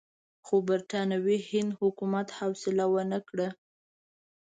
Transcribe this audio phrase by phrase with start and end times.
[0.45, 3.47] خو برټانوي هند حکومت حوصله ونه کړه.